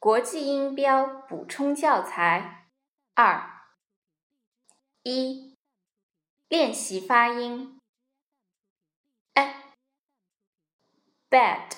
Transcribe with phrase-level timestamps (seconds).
[0.00, 2.68] 国际音标补充教材
[3.14, 3.64] 二
[5.02, 5.56] 一
[6.46, 7.80] 练习发音
[9.34, 9.54] ：a
[11.28, 11.72] bed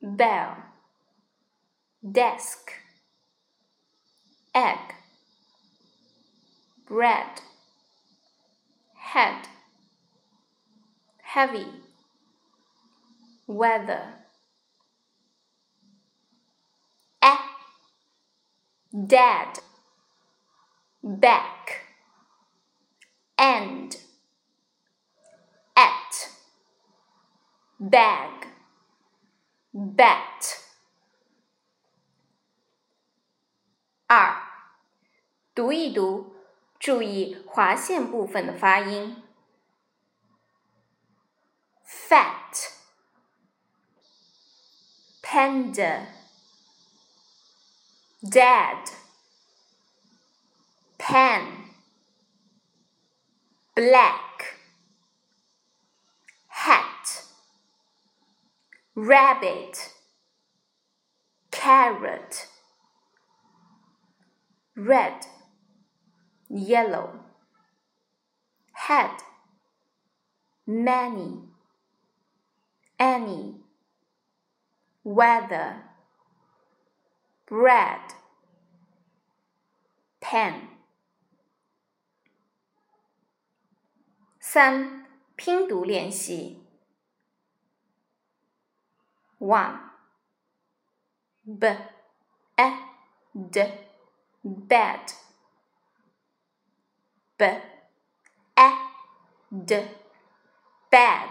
[0.00, 0.56] bell
[2.02, 2.72] desk
[4.52, 4.96] egg
[6.88, 7.40] bread
[8.96, 9.44] head
[11.22, 11.84] heavy
[13.46, 14.29] weather
[18.99, 19.59] dead,
[21.01, 21.81] back,
[23.35, 23.97] and,
[25.75, 26.29] at,
[27.79, 28.47] bag,
[29.73, 30.57] bat。
[34.07, 34.41] 二，
[35.53, 36.35] 读一读，
[36.79, 39.23] 注意划线部分的发音。
[41.85, 42.69] fat,
[45.21, 46.18] panda。
[48.28, 48.90] dad,
[50.98, 51.44] pen,
[53.74, 54.58] black,
[56.48, 57.22] hat,
[58.94, 59.90] rabbit,
[61.50, 62.46] carrot,
[64.76, 65.26] red,
[66.50, 67.20] yellow,
[68.72, 69.10] head,
[70.66, 71.38] many,
[72.98, 73.54] any,
[75.02, 75.89] weather
[77.49, 78.15] bread,
[80.19, 80.75] pen。
[84.39, 86.61] 三、拼读练习。
[89.39, 89.79] One,
[91.43, 91.67] b,
[92.57, 92.71] e,
[93.33, 93.71] d,
[94.43, 95.13] bed,
[97.37, 97.45] b,
[98.55, 98.71] e,
[99.49, 99.87] d,
[100.89, 101.29] bed.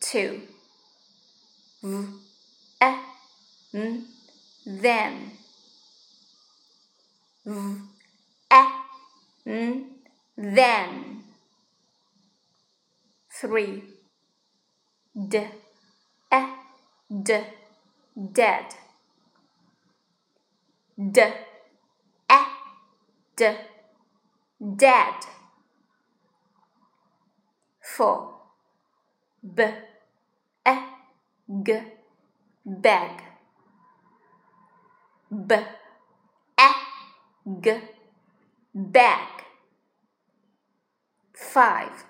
[0.00, 0.40] Two,
[1.82, 2.25] v, e n,
[3.71, 5.31] then,
[7.45, 7.87] v,
[9.45, 9.85] n,
[10.37, 11.23] then.
[13.29, 13.83] Three,
[15.13, 15.37] d,
[16.33, 16.41] e,
[17.09, 17.43] d,
[18.33, 18.65] dead.
[20.97, 21.21] D,
[22.31, 22.39] e,
[23.35, 23.57] d,
[24.75, 25.19] dead.
[27.79, 28.33] Four,
[29.43, 29.63] b,
[30.65, 30.75] e,
[31.63, 31.81] g,
[32.65, 33.26] bag
[35.29, 35.55] b.
[36.59, 36.69] A
[37.61, 37.81] g.
[38.73, 39.45] Bag.
[41.33, 42.05] Five.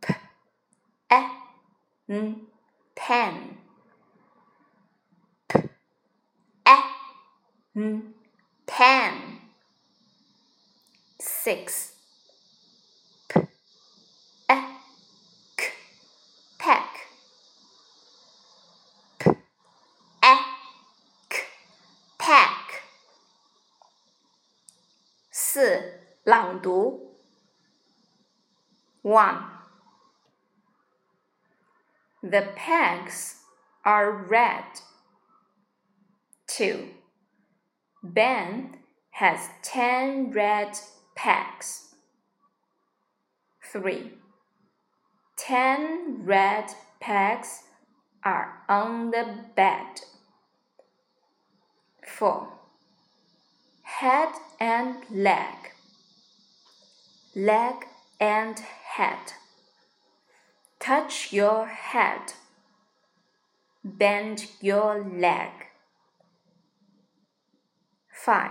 [0.00, 0.14] P.
[1.10, 1.30] A
[2.08, 2.46] n.
[2.94, 3.58] Pen
[5.48, 5.58] p.
[6.66, 6.78] A
[7.76, 8.14] n.
[8.66, 9.38] Pen
[11.20, 11.97] six
[29.02, 29.44] One.
[32.22, 33.36] The pegs
[33.84, 34.64] are red.
[36.46, 36.88] Two.
[38.02, 38.76] Ben
[39.10, 40.78] has ten red
[41.14, 41.94] pegs.
[43.72, 44.12] Three.
[45.36, 47.62] Ten red pegs
[48.24, 50.00] are on the bed.
[52.06, 52.48] 4.
[53.82, 55.72] Head and leg,
[57.38, 57.86] leg
[58.18, 59.34] and head.
[60.80, 62.32] Touch your head,
[63.84, 65.52] bend your leg.
[68.10, 68.50] 5.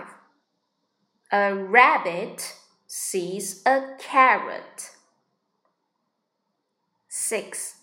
[1.30, 2.54] A rabbit
[2.86, 4.90] sees a carrot.
[7.08, 7.74] 6.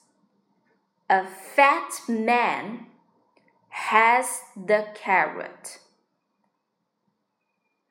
[1.08, 2.88] A fat man
[3.70, 5.78] has the carrot.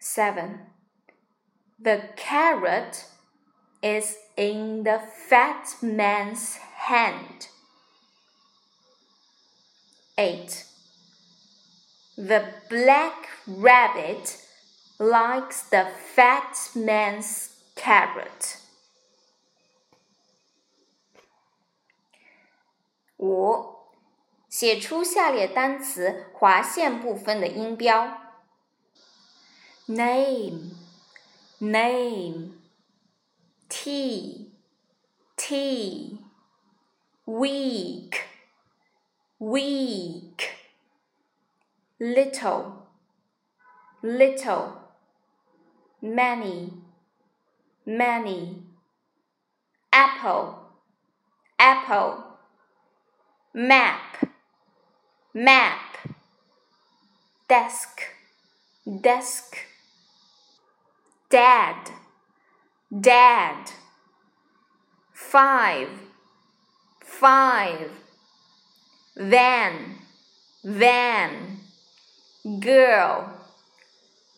[0.00, 0.73] 7.
[1.79, 3.05] The carrot
[3.81, 4.99] is in the
[5.29, 7.47] fat man's hand.
[10.17, 10.65] 8.
[12.17, 14.37] The black rabbit
[14.99, 18.57] likes the fat man's carrot.
[23.19, 23.75] 五
[24.49, 28.17] 写出下列单词划线部分的音标：
[29.87, 30.71] name,
[31.70, 32.54] name,
[33.68, 34.48] tea,
[35.36, 36.18] tea,
[37.26, 38.24] week,
[39.38, 40.50] week,
[41.98, 42.86] little,
[44.02, 44.78] little,
[46.02, 46.72] many,
[47.86, 48.62] many,
[49.92, 50.58] apple,
[51.58, 52.24] apple,
[53.54, 54.00] map.
[55.36, 55.80] Map.
[57.48, 58.00] Desk,
[59.00, 59.73] desk.
[61.34, 61.90] Dad,
[63.00, 63.72] dad.
[65.12, 65.88] Five,
[67.00, 67.90] five.
[69.16, 69.96] Van,
[70.62, 71.58] van.
[72.60, 73.32] Girl,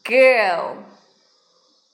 [0.05, 0.96] girl.